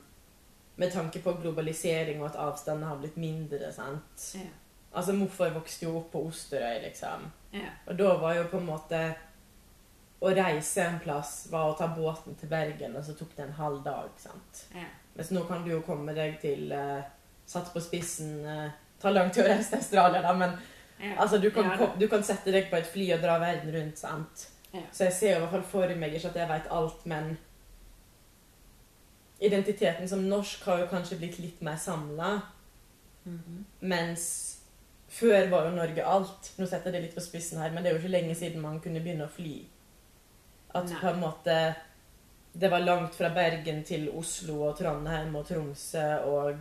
[0.77, 4.25] Med tanke på globalisering og at avstanden har blitt mindre, sant.
[4.37, 4.49] Ja.
[4.93, 7.25] Altså, morfar vokste jo opp på Osterøy, liksom.
[7.53, 7.71] Ja.
[7.87, 9.01] Og da var jo på en måte
[10.17, 13.53] Å reise en plass var å ta båten til Bergen, og så tok det en
[13.59, 14.63] halv dag, sant.
[14.73, 14.87] Ja.
[15.13, 17.03] Mens nå kan du jo komme deg til uh,
[17.45, 20.57] Satt på spissen uh, Ta lang reise til Australia, da, men
[20.97, 21.13] Ja.
[21.21, 23.99] altså, du, kan, Ja, du kan sette deg på et fly og dra verden rundt,
[24.01, 24.47] sant.
[24.91, 27.37] Så jeg ser jo i hvert fall for meg ikke at jeg vet alt, men
[29.39, 32.41] Identiteten som norsk har jo kanskje blitt litt mer samla,
[33.25, 33.65] Mhm.
[33.81, 34.57] mens
[35.09, 36.51] før var jo Norge alt.
[36.57, 38.61] Nå setter jeg det litt på spissen her, men det er jo ikke lenge siden
[38.61, 39.65] man kunne begynne å fly.
[40.75, 40.99] At Nei.
[41.01, 41.75] på en måte
[42.59, 46.57] det var langt fra Bergen til Oslo og Trondheim og Tromsø og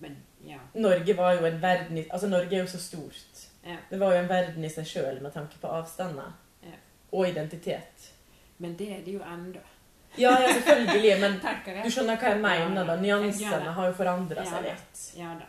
[0.00, 0.58] Men ja.
[0.74, 3.46] Norge var jo en verden i Altså, Norge er jo så stort.
[3.66, 3.76] ja.
[3.90, 6.32] Det var jo en verden i seg sjøl med tanke på avstander.
[6.62, 6.76] Ja.
[7.12, 8.10] Og identitet.
[8.58, 9.60] Men det er det jo ennå.
[10.16, 11.40] Ja, ja, selvfølgelig, men
[11.84, 12.96] du skjønner hva jeg mener, da.
[13.00, 15.02] Nyansene har jo forandra seg litt.
[15.18, 15.48] Ja da.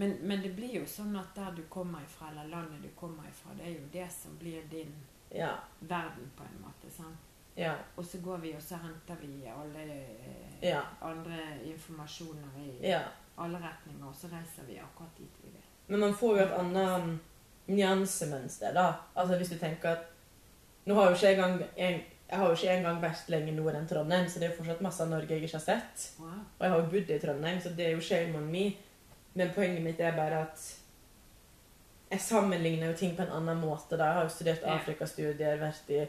[0.00, 3.28] Men, men det blir jo sånn at der du kommer ifra, eller landet du kommer
[3.28, 4.94] ifra, det er jo det som blir din
[5.32, 5.52] Ja.
[5.80, 6.90] verden, på en måte.
[6.90, 7.28] sant?
[7.54, 7.74] Ja.
[7.96, 10.80] Og så går vi og så henter vi alle eh, Ja.
[11.00, 13.02] andre informasjoner i ja.
[13.38, 15.68] alle retninger, og så reiser vi akkurat dit vi vil.
[15.86, 17.20] Men man får jo et annet um,
[17.68, 18.92] nyansemønster, da.
[19.14, 20.08] Altså hvis du tenker at
[20.84, 23.76] Nå har jo ikke jeg engang en, jeg har jo ikke engang vært lenger nord
[23.76, 26.06] enn Trondheim, så det er jo fortsatt masse av Norge jeg ikke har sett.
[26.20, 26.38] Wow.
[26.58, 28.64] Og jeg har jo bodd i Trondheim, så det er jo shame on me.
[29.34, 30.64] Men poenget mitt er bare at
[32.12, 33.96] jeg sammenligner jo ting på en annen måte.
[33.96, 34.04] da.
[34.04, 34.64] Jeg har jo studert.
[34.68, 36.02] Afrikastudier, vært i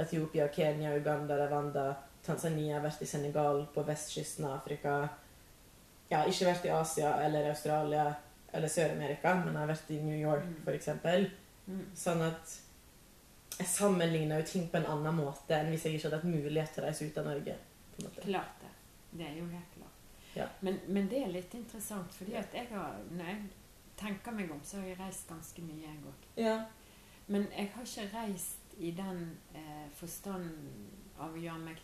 [0.00, 1.86] Etiopia, Kenya, Uganda, Rwanda,
[2.24, 4.96] Tanzania, vært i Senegal, på vestkysten av Afrika.
[6.10, 8.08] Ja, ikke vært i Asia eller Australia
[8.52, 10.64] eller Sør-Amerika, men jeg har vært i New York f.eks.
[10.64, 11.28] for eksempel.
[11.68, 11.84] Mm.
[11.94, 12.56] Sånn at
[13.58, 16.74] jeg sammenligner jo ting på en annen måte enn hvis jeg ikke hadde hatt mulighet
[16.74, 17.56] til å reise ut av Norge.
[18.22, 18.70] Klart det.
[19.10, 19.96] Det er jo helt klart.
[20.34, 20.46] Ja.
[20.60, 23.40] Men, men det er litt interessant, fordi at jeg har, når jeg
[24.00, 26.28] tenker meg om, så har jeg reist ganske mye, jeg òg.
[26.40, 26.56] Ja.
[27.26, 30.48] Men jeg har ikke reist i den eh, forstand
[31.20, 31.82] av å gjøre meg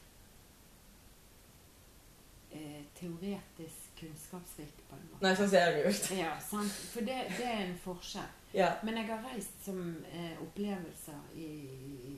[2.57, 5.23] eh, teoretisk kunnskapsrik, på en måte.
[5.25, 6.11] Nei, sånn ser jeg ut.
[6.23, 6.73] Ja, sant?
[6.93, 8.33] For det, det er en forskjell.
[8.55, 8.71] Ja.
[8.83, 9.81] Men jeg har reist som
[10.13, 11.49] eh, opplevelser i,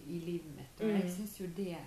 [0.06, 1.14] i livet mitt, og jeg Mm.
[1.16, 1.78] syns jo det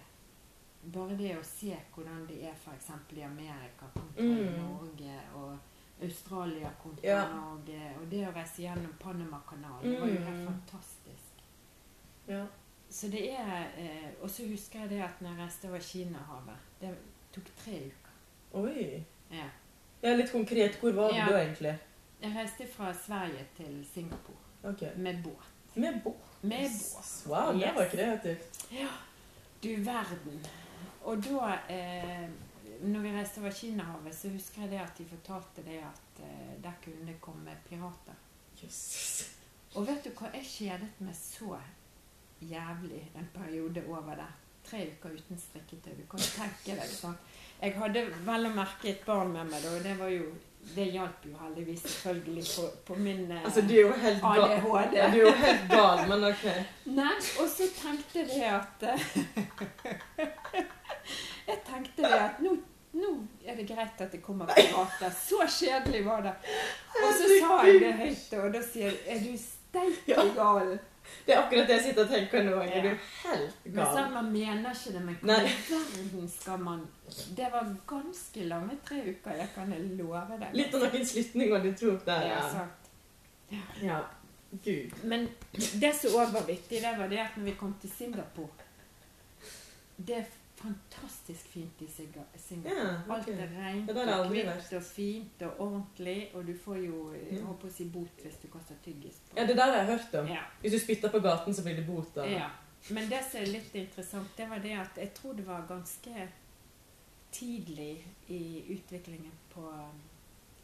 [0.94, 2.88] Bare det å se hvordan det er f.eks.
[3.14, 4.56] i Amerika kontra i Mm.
[4.64, 5.58] Norge, og
[6.02, 7.20] Australia kontra Ja.
[7.36, 10.48] Norge, og det å reise gjennom Panamakanalen, det var jo helt Mm.
[10.48, 11.44] fantastisk.
[12.28, 12.46] ja.
[12.90, 16.58] Så det er eh, Og så husker jeg det at når jeg reiste over Kinahavet
[16.82, 16.98] Det
[17.32, 18.12] tok tre uker.
[18.54, 19.06] Oi.
[19.32, 19.46] Ja.
[20.02, 20.76] Ja, litt konkret.
[20.82, 21.26] Hvor var Ja.
[21.30, 21.76] du egentlig?
[22.22, 24.96] Jeg reiste fra Sverige til Singapore Okay.
[24.96, 25.46] med båt.
[25.76, 26.16] Med båt.
[26.44, 27.26] Med båt.
[27.28, 28.66] Wow, det var kreativt.
[28.72, 28.88] Ja.
[29.64, 30.46] Du verden.
[31.04, 32.30] Og da eh,
[32.82, 36.64] når vi reiste over Kinahavet, så husker jeg det at de fortalte det at eh,
[36.64, 38.18] der kunne det komme pirater.
[38.64, 39.30] Yes.
[39.76, 41.58] Og vet du hva, jeg kjedet meg så
[42.42, 44.34] jævlig en periode over der.
[44.66, 45.94] Tre uker uten strikketøy.
[45.98, 47.16] Du kan tenke deg sånn.
[47.62, 50.32] Jeg hadde vel å merke et barn med meg, da, og det var jo
[50.76, 54.43] Det hjalp jo heldigvis selvfølgelig på, på min eh, Altså, du er jo helt gal.
[54.45, 54.97] ADHD.
[54.97, 56.43] Ja, du er jo helt gal, men ok.
[56.97, 59.08] Nei, og så tenkte jeg det at eh,
[61.50, 62.54] Jeg tenkte det at nå,
[62.97, 63.10] nå
[63.45, 65.10] er det greit at det kommer pirater.
[65.17, 66.36] Så kjedelig var det.
[67.02, 69.34] Og så sa jeg det høyt, og da sier jeg Er du
[69.72, 70.78] steike gal?
[71.26, 72.60] Det er akkurat det jeg sitter og tenker nå.
[72.62, 72.82] Ja.
[72.84, 72.90] du
[73.24, 73.96] helt Men gal?
[73.96, 76.84] sånn, Man mener ikke det, men hva i verden skal man
[77.36, 80.54] Det var ganske lange tre uker, jeg kan love deg.
[80.60, 82.28] Litt av noen slutninger du tok der.
[82.30, 82.50] Ja, Ja.
[82.50, 82.92] sant.
[83.82, 84.02] ja.
[84.64, 84.92] Gud.
[85.08, 85.30] Men
[85.82, 88.50] det som òg var vittig, det var det at når vi kom til Singapore
[89.98, 90.26] Det
[90.62, 92.26] fantastisk fint i Singapore.
[92.63, 93.15] Ja, okay.
[93.15, 97.13] Alt er rent Ja, er og hvitt og fint og ordentlig, og du får jo
[97.13, 97.45] jeg Ja.
[97.45, 99.38] håper å si bot hvis du kaster tyggis på.
[99.38, 100.28] Ja, det der har jeg hørt om.
[100.28, 100.43] Ja.
[100.62, 102.15] Hvis du spytter på gaten, så blir det bot.
[102.15, 102.26] da.
[102.26, 102.50] Ja.
[102.89, 106.28] Men det som er litt interessant, det var det at jeg tror det var ganske
[107.32, 110.02] tidlig i utviklingen på um,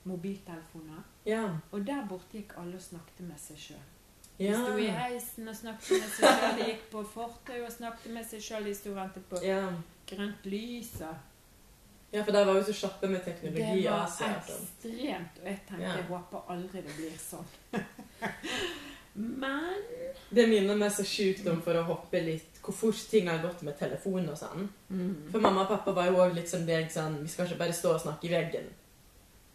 [0.03, 1.03] mobiltelefoner.
[1.25, 1.43] Ja.
[1.71, 3.85] Og der borte gikk alle og snakket med seg sjøl.
[4.37, 6.57] De sto i heisen og snakket med seg sjøl.
[6.59, 8.67] De gikk på fortau og snakket med seg sjøl.
[8.69, 9.63] De sto og ventet på ja.
[10.09, 10.93] grønt lys.
[12.11, 13.63] Ja, for der var jo så kjappe med teknologi.
[13.83, 14.67] Det var altså, sånn.
[14.67, 15.41] ekstremt.
[15.41, 17.49] Og jeg tenkte jeg håper aldri det blir sånn.
[19.17, 19.81] Men
[20.29, 23.63] Det minner meg så sjukt om for å hoppe litt hvor fort ting har gått
[23.63, 24.67] med telefon og sånn.
[24.89, 27.61] mm, For mamma og pappa var jo òg litt som deg sånn Vi skal ikke
[27.61, 28.67] bare stå og snakke i veggen.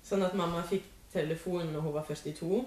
[0.03, 2.63] Sånn at mamma fikk telefon når hun var 42.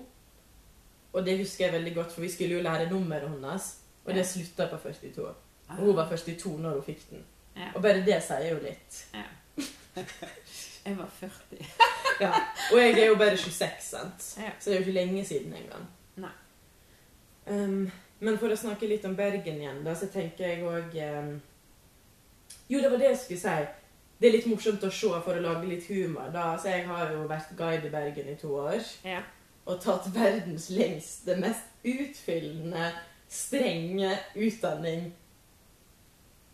[1.16, 3.70] Og det husker jeg veldig godt, for vi skulle jo lære nummeret hennes.
[4.06, 5.26] Og det slutta på 42.
[5.70, 7.24] Og hun var 42 når hun fikk den.
[7.56, 7.72] Ja.
[7.76, 9.00] Og bare det sier jo litt.
[9.16, 9.24] Ja.
[10.86, 11.32] Jeg var 40.
[12.22, 12.32] Ja.
[12.72, 14.22] Og jeg er jo bare 26, sant?
[14.24, 15.88] Så det er jo ikke lenge siden engang.
[17.46, 17.90] Um,
[18.24, 21.34] men for å snakke litt om Bergen igjen, da, så tenker jeg òg um,
[22.72, 23.58] Jo, det var det jeg skulle si.
[24.22, 26.32] Det er litt morsomt å se for å lage litt humor.
[26.34, 26.54] da.
[26.56, 28.80] Så jeg har jo vært guide i Bergen i to år.
[29.04, 29.20] Ja.
[29.66, 32.92] Og tatt verdens lengste, mest utfyllende,
[33.30, 35.08] strenge utdanning.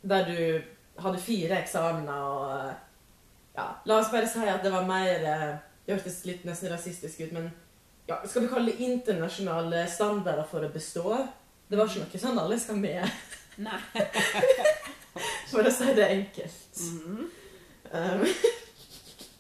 [0.02, 2.72] Der du hadde fire eksamener og
[3.52, 5.50] Ja, la oss bare si at det var mer eh,
[5.86, 7.50] Det hørtes litt nesten rasistisk ut, men
[8.08, 11.18] ja, skal vi kalle det internasjonale standarder for å bestå?
[11.68, 13.06] Det var ikke noe sånn alle skal med.
[13.62, 13.78] Nei.
[15.52, 16.82] for å si det enkelt.
[16.88, 17.30] Mhm.
[17.92, 18.26] Um,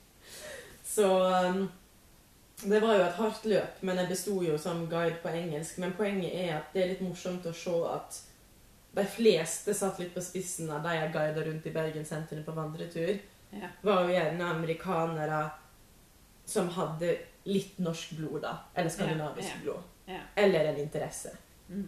[0.95, 1.09] så
[1.47, 1.61] um,
[2.69, 5.77] det var jo et hardt løp, men jeg besto jo som guide på engelsk.
[5.81, 8.19] Men poenget er at det er litt morsomt å se at
[8.95, 12.51] de fleste satt litt på spissen av de jeg guida rundt i Bergen sentrum på
[12.57, 13.19] vandretur,
[13.51, 13.67] Ja.
[13.83, 15.51] var jo gjerne amerikanere
[16.45, 18.57] som hadde litt norsk blod, da.
[18.75, 19.61] Eller skandinavisk Ja, ja.
[19.63, 20.19] blod.
[20.35, 21.31] Eller en interesse.
[21.69, 21.87] Mm.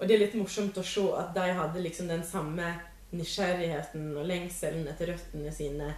[0.00, 2.80] Og det er litt morsomt å se at de hadde liksom den samme
[3.12, 5.94] nysgjerrigheten og lengselen etter røttene sine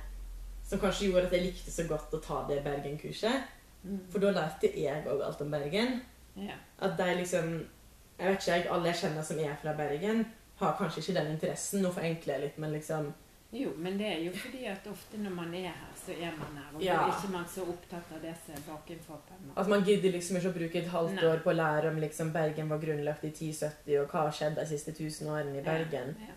[0.66, 3.42] som kanskje gjorde at jeg likte så godt å ta det Bergen-kurset.
[4.11, 6.01] For da lærte jeg òg alt om Bergen.
[6.37, 6.57] Ja.
[6.79, 7.53] At de liksom
[8.18, 10.22] Jeg vet ikke, jeg, alle jeg kjenner som er fra Bergen,
[10.57, 11.83] har kanskje ikke den interessen.
[11.83, 13.11] Nå forenkler jeg litt, men liksom
[13.53, 16.57] Jo, men det er jo fordi at ofte når man er her, så er man
[16.57, 16.70] her.
[16.75, 16.94] Og Ja.
[17.07, 19.20] er ikke man så opptatt av det som er bakenfor.
[19.57, 21.25] At man gidder liksom ikke å bruke et halvt Nei.
[21.25, 24.57] år på å lære om liksom Bergen var grunnlagt i 1070, og hva har skjedd
[24.57, 26.16] de siste tusen årene i Bergen.
[26.20, 26.35] Ja.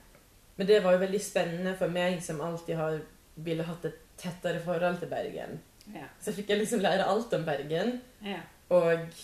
[0.58, 3.00] Men det var jo veldig spennende for meg som alltid har
[3.36, 5.60] ville hatt et tettere forhold til Bergen.
[5.94, 6.06] Ja.
[6.22, 7.96] Så fikk jeg liksom lære alt om Bergen.
[8.26, 8.40] Ja.
[8.70, 9.22] Og,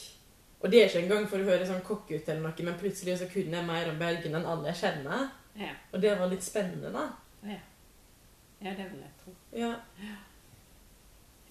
[0.59, 3.19] og det er ikke engang for å høre sånn kokk ut eller noe, men plutselig
[3.21, 5.27] så kunne jeg mer om Bergen enn alle jeg kjenner.
[5.59, 5.73] Ja.
[5.93, 7.05] Og det var litt spennende, da.
[7.47, 7.59] ja.
[8.65, 9.35] ja, det vil jeg tro.
[9.55, 9.73] Ja.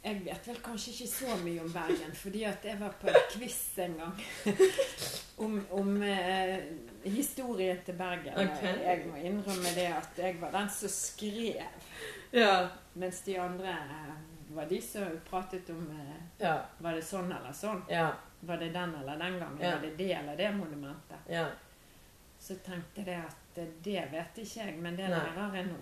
[0.05, 3.23] Jeg vet vel kanskje ikke så mye om Bergen, fordi at jeg var på en
[3.33, 4.19] quiz en gang
[5.47, 6.59] om, om eh,
[7.09, 8.35] historien til Bergen.
[8.37, 8.83] Okay.
[8.85, 11.65] Jeg må innrømme det at jeg var den som skrev,
[12.35, 12.69] Ja.
[13.01, 14.13] mens de andre eh,
[14.57, 16.55] var de som pratet om eh, Ja.
[16.79, 17.83] Var det sånn eller sånn?
[17.91, 18.09] Ja.
[18.45, 19.59] Var det den eller den gangen?
[19.61, 19.75] Ja.
[19.77, 21.29] Var det det eller det monumentet?
[21.29, 21.47] Ja.
[22.39, 25.79] Så tenkte jeg at eh, det vet ikke jeg, men det lærer jeg nå.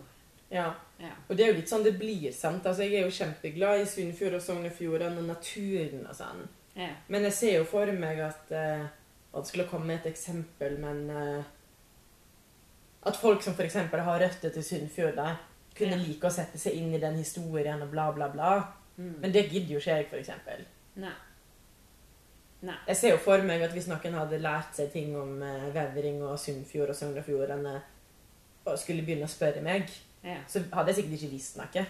[0.51, 0.73] ja.
[1.03, 1.11] Ja.
[1.29, 2.67] Og det er jo litt sånn det blir, sant.
[2.67, 6.45] Altså, jeg er jo kjempeglad i Sunnfjord og Sogn og Fjordane og naturen og sånn.
[6.77, 6.93] Ja.
[7.09, 8.85] Men jeg ser jo for meg at eh,
[9.33, 11.43] det skulle komme et eksempel, men eh,
[13.03, 13.75] At folk som f.eks.
[13.91, 15.33] har røtter til Sunnfjord, da,
[15.79, 18.53] kunne like å sette seg inn i den historien og bla, bla, bla.
[18.97, 19.15] Mm.
[19.23, 20.67] Men det gidder jo ikke jeg, f.eks.
[21.01, 21.13] Nei.
[22.63, 22.77] Nei.
[22.87, 26.21] Jeg ser jo for meg at hvis noen hadde lært seg ting om eh, Vevring
[26.23, 27.73] og Sunnfjord og Sogn og Fjordane
[28.63, 29.89] og skulle begynne å spørre meg,
[30.23, 30.37] Ja.
[30.47, 31.83] så hadde jeg sikkert ikke visst noe.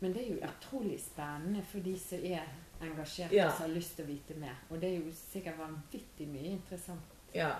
[0.00, 2.42] Men det er jo utrolig spennende for de som er
[2.82, 3.46] engasjert Ja.
[3.46, 4.56] og som har lyst til å vite mer.
[4.70, 7.52] Og det er jo sikkert vanvittig mye interessant Ja.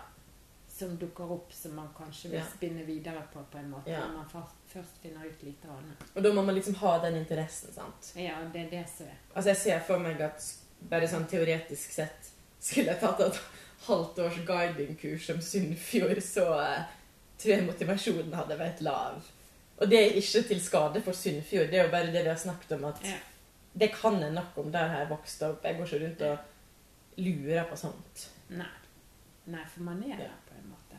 [0.74, 4.00] Som dukker opp som man kanskje vil spinne videre på på en måte, Ja.
[4.08, 6.02] når man først finner ut litt annet.
[6.16, 8.12] Og da må man liksom ha den interessen, sant.
[8.16, 9.16] Ja, det er det som er.
[9.36, 10.42] Altså Jeg ser for meg at
[10.90, 13.40] bare sånn teoretisk sett skulle jeg tatt et
[13.86, 16.84] halvt års guidingkurs om Sunnfjord, så eh,
[17.38, 19.22] tror jeg motivasjonen hadde vært lav.
[19.80, 22.36] Og det er ikke til skade for Sunnfjord, det er jo bare det vi har
[22.40, 23.16] snakket om, at Ja.
[23.78, 25.62] det kan jeg nok om der jeg vokste opp.
[25.64, 26.38] Jeg går ikke rundt og
[27.16, 28.28] lurer på sånt.
[28.50, 28.66] Nei.
[29.46, 30.16] Nei, for man er Ja.
[30.16, 30.98] der på en måte.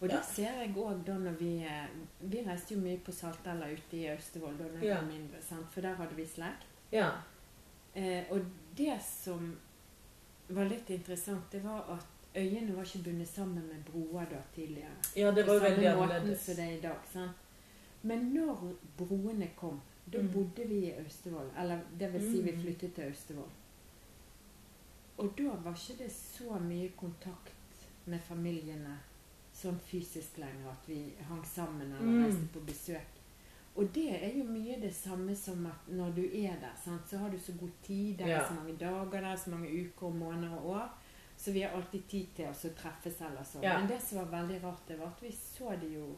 [0.00, 1.88] Og det ser jeg òg da når vi eh,
[2.20, 5.66] Vi reiste jo mye på Saltella ute i Austevoll da jeg var mindre, sant?
[5.72, 6.64] for der hadde vi slekt.
[6.92, 7.10] Ja.
[7.94, 8.40] Eh, og
[8.76, 9.56] det som
[10.48, 14.94] var litt interessant, det var at øyene var ikke bundet sammen med broer da tidligere.
[15.16, 16.40] ja, det var jo veldig annerledes.
[16.46, 16.98] som det er i dag.
[17.12, 17.36] Sant?
[18.02, 19.80] Men når broene kom,
[20.12, 20.32] da Mm.
[20.32, 21.50] bodde vi i Austevoll.
[21.58, 22.62] Eller det vil si vi Mm.
[22.62, 23.50] flyttet til Austevoll.
[25.18, 27.52] Og da var ikke det så mye kontakt
[28.06, 28.98] med familiene
[29.62, 32.24] sånn fysisk lenger, at vi hang sammen eller Mm.
[32.24, 33.16] reiste på besøk.
[33.76, 37.18] Og det er jo mye det samme som at når du er der, sant, så
[37.18, 38.16] har du så god tid.
[38.18, 38.48] Det er Ja.
[38.48, 40.88] så mange dager der, så mange uker og måneder og år.
[41.36, 43.62] Så vi har alltid tid til å treffes eller sånn.
[43.62, 43.78] Ja.
[43.78, 46.16] Men det som var veldig rart, det var at vi så det jo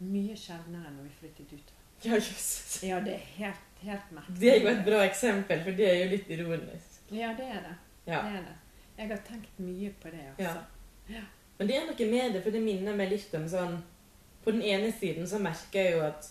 [0.00, 1.72] mye sjeldnere når vi flyttet ut.
[2.02, 2.82] Ja, Jesus.
[2.82, 4.38] Ja, det er helt, helt merkelig.
[4.40, 7.00] Det er jo et bra eksempel, for det er jo litt ironisk.
[7.10, 7.76] Ja, det er det.
[8.06, 8.22] Ja.
[8.22, 8.56] det, er det.
[8.98, 10.64] Jeg har tenkt mye på det, også.
[11.08, 11.22] Ja.
[11.58, 13.76] Men det er noe med det, for det minner meg litt om sånn
[14.44, 16.26] På den ene siden så merker jeg jo at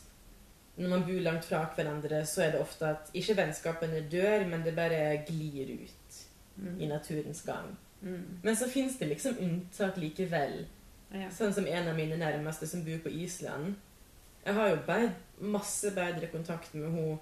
[0.77, 4.63] når man bor langt fra hverandre, så er det ofte at ikke vennskapene dør, men
[4.63, 6.19] det bare glir ut
[6.57, 6.81] Mm.
[6.81, 7.75] i naturens gang.
[8.01, 8.39] Mm.
[8.43, 10.65] Men så fins det liksom unntak likevel.
[11.13, 11.29] Ja.
[11.29, 13.73] Sånn som en av mine nærmeste som bor på Island.
[14.45, 17.17] Jeg har jo bare masse bedre kontakt med henne,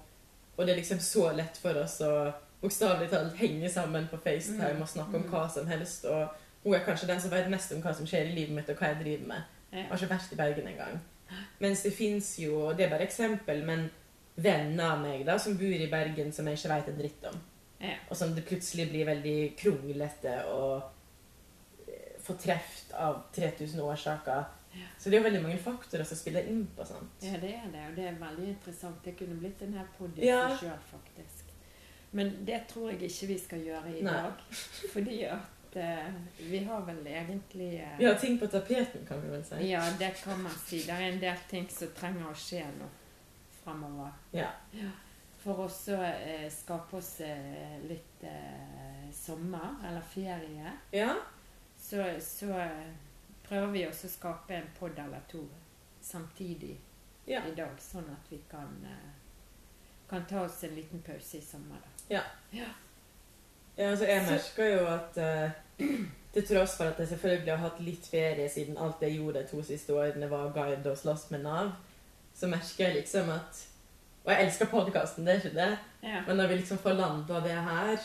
[0.56, 4.74] og det er liksom så lett for oss å bokstavelig talt henge sammen på FaceTime
[4.74, 4.82] Mm.
[4.82, 5.30] og snakke om Mm.
[5.30, 6.04] hva som helst.
[6.04, 6.28] Og
[6.64, 8.76] hun er kanskje den som vet mest om hva som skjer i livet mitt, og
[8.78, 9.42] hva jeg driver med.
[9.72, 11.00] Jeg har ikke vært i Bergen engang.
[11.60, 13.86] Mens det fins jo, det er bare eksempel, men
[14.36, 17.38] venner av meg da, som bor i Bergen som jeg ikke vet en dritt om.
[18.10, 20.82] Og som det plutselig blir veldig kronglete og
[21.88, 24.44] eh, fortreft av 3000 årsaker.
[24.98, 27.18] Så det er jo veldig mange faktorer som spiller inn på sånt.
[27.26, 29.02] Ja, det er det, og det er veldig interessant.
[29.04, 30.46] Det kunne blitt en hel podd i Ja.
[30.48, 31.50] seg sjøl, faktisk.
[32.12, 34.12] Men det tror jeg ikke vi skal gjøre i Nei.
[34.12, 34.32] dag.
[34.92, 39.22] Fordi at at eh, vi har vel egentlig eh, Vi har ting på tapeten, kan
[39.22, 39.54] vi vel si.
[39.70, 40.82] Ja, det kan man si.
[40.82, 42.88] Det er en del ting som trenger å skje nå
[43.62, 44.10] framover.
[44.32, 44.50] Ja.
[45.42, 51.16] For også eh, skape oss eh, litt eh, sommer, eller ferie, Ja.
[51.78, 52.92] så, så eh,
[53.48, 55.42] prøver vi også å skape en pod eller to
[56.02, 56.76] samtidig
[57.26, 57.42] Ja.
[57.46, 58.70] i dag, sånn at vi kan,
[60.10, 61.78] kan ta oss en liten pause i sommer.
[61.82, 62.14] Da.
[62.14, 62.22] Ja.
[62.50, 62.68] Ja.
[63.78, 65.50] Ja, altså jeg merker jo at eh,
[66.34, 69.48] til tross for at jeg selvfølgelig har hatt litt ferie siden alt jeg gjorde de
[69.50, 71.70] to siste årene var å guide og slåss med Nav,
[72.36, 73.62] så merker jeg liksom at
[74.24, 76.20] Og jeg elsker podkasten, det er ikke det, Ja.
[76.26, 77.96] men når vi liksom får landa det her,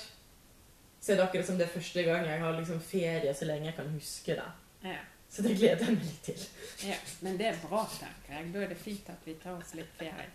[1.02, 3.66] så er det akkurat som det er første gang jeg har liksom ferie så lenge
[3.70, 4.48] jeg kan huske det.
[4.84, 4.98] Ja.
[5.30, 6.42] Så det gleder jeg meg litt til.
[6.88, 8.50] Ja, men det er bra, tenker jeg.
[8.54, 10.26] Da er det fint at vi tar oss litt ferie.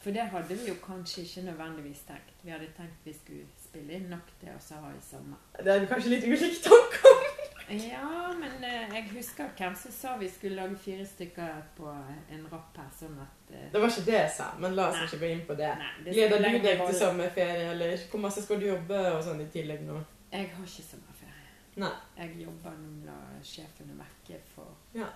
[0.00, 2.32] For det hadde vi jo kanskje ikke nødvendigvis tenkt.
[2.42, 5.40] Vi hadde tenkt vi skulle spille inn nok til å ha i sommer.
[5.60, 7.24] Det er kanskje litt ulik tanke om.
[7.68, 12.46] Ja, men eh, jeg husker hvem som sa vi skulle lage fire stykker på en
[12.48, 15.04] rapp her, sånn at eh, Det var ikke det jeg sa, men la oss Nei.
[15.10, 15.68] ikke gå inn på det.
[15.82, 19.44] Nei, det Gleder du deg til sommerferie, eller hvor masse skal du jobbe og sånn
[19.44, 19.98] i tillegg nå?
[20.32, 21.52] Jeg har ikke sommerferie.
[21.84, 21.92] Nei.
[22.22, 25.12] Jeg jobber nå la sjefene vekke for Ja.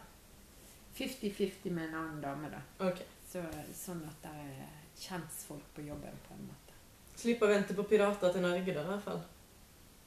[0.99, 2.61] 50-50 med en annen dame, da.
[2.85, 3.09] Okay.
[3.33, 3.41] Så,
[3.73, 4.69] sånn at det er
[5.01, 6.72] kjentfolk på jobben, på en måte.
[7.17, 9.23] Slipp å vente på pirater til Norge, da, i hvert fall.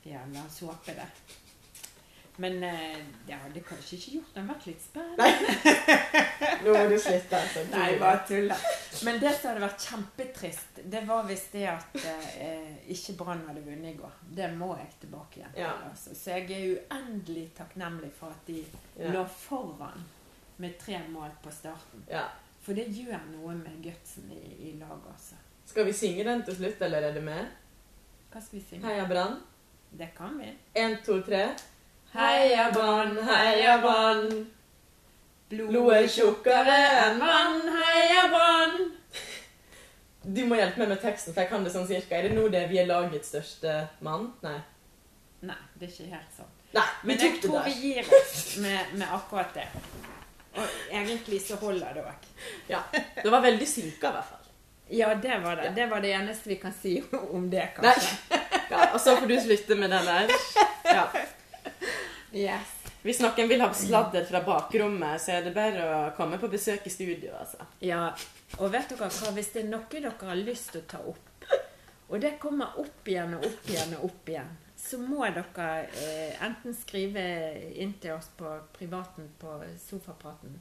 [0.05, 1.07] Ja, la oss håpe det.
[2.37, 5.27] Men eh, det hadde kanskje ikke gjort den vært litt spennende.
[6.65, 7.39] Nå må du slutte.
[7.39, 7.61] Altså.
[7.71, 8.57] Nei, bare tulla.
[9.07, 13.63] Men det som hadde vært kjempetrist, det var hvis det at eh, ikke Brann hadde
[13.63, 14.17] vunnet i går.
[14.35, 15.63] Det må jeg tilbake igjen til.
[15.63, 15.71] Ja.
[15.87, 16.17] Altså.
[16.19, 18.59] Så jeg er uendelig takknemlig for at de
[18.99, 19.13] Ja.
[19.15, 20.03] lå foran
[20.57, 22.03] med tre mål på starten.
[22.11, 22.27] Ja.
[22.67, 25.39] For det gjør noe med gutsen i, i laget, altså.
[25.65, 27.45] Skal vi synge den til slutt, eller er det med?
[28.31, 28.85] Hva skal vi synge?
[28.87, 29.39] Heia Brann.
[29.95, 30.51] Det kan vi.
[30.75, 31.47] Én, to, tre.
[32.13, 34.45] Heia Brann, heia Brann.
[35.49, 36.75] Blodet er tjukkere
[37.05, 37.61] enn vann.
[37.79, 38.85] heia Brann!
[40.25, 42.17] Du må hjelpe meg med teksten, for jeg kan det sånn cirka.
[42.17, 43.75] Er det nå det vi er lagets største
[44.05, 44.31] mann?
[44.45, 44.57] Nei.
[45.45, 46.55] Nei, det er ikke helt sånn.
[46.75, 49.67] Nei, vi Men jeg tror vi gir oss med, med akkurat det.
[50.55, 52.27] Og egentlig så holder det òg.
[52.71, 52.81] Ja.
[53.21, 54.49] Det var veldig synka, i hvert fall.
[54.89, 55.71] Ja, det var det.
[55.75, 58.17] Det var det eneste vi kan si om det, kanskje.
[58.69, 60.31] Ja, og så får du slutte med den der.
[60.83, 61.03] Ja.
[62.33, 62.71] Yes.
[63.05, 66.87] Hvis noen vil ha sladder fra bakrommet, så er det bare å komme på besøk
[66.89, 67.67] i studio, altså.
[67.85, 68.07] Ja,
[68.57, 69.33] og vet dere hva?
[69.37, 71.45] Hvis det er noe dere har lyst til å ta opp,
[72.09, 74.49] og det kommer opp igjen og opp igjen og opp igjen,
[74.85, 77.27] så må dere eh, enten skrive
[77.77, 79.53] inn til oss på privaten på
[79.85, 80.57] Sofapraten.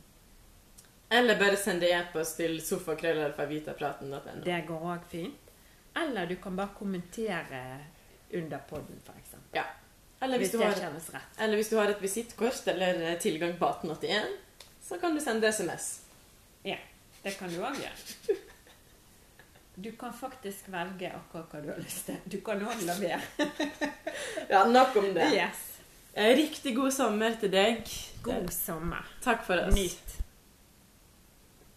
[1.14, 4.42] Eller bare sende e-post til sofakrøllalfavitapraten.no.
[4.44, 5.52] Det går òg fint.
[5.96, 7.60] Eller du kan bare kommentere
[8.34, 9.34] under podden, f.eks.
[9.54, 9.62] Ja.
[10.24, 11.36] Eller hvis, Hvis det har, kjennes rett.
[11.38, 14.34] eller hvis du har et visittkort eller eh, tilgang på 1881,
[14.88, 15.86] så kan du sende SMS.
[16.64, 16.78] Ja,
[17.22, 18.38] det kan du òg gjøre.
[19.76, 22.18] Du kan faktisk velge akkurat hva du har lyst til.
[22.30, 23.20] Du kan òg la være.
[24.50, 25.28] Ja, nok om det.
[25.34, 25.62] Yes.
[26.14, 27.86] Eh, Riktig god sommer til deg.
[28.22, 29.06] God sommer.
[29.24, 29.74] Takk for oss.
[29.74, 30.20] Nyt.